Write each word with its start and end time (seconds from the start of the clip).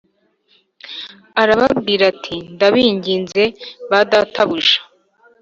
Arababwira 1.41 2.03
ati 2.13 2.35
Ndabinginze 2.53 3.43
ba 3.89 3.99
databuja 4.11 4.79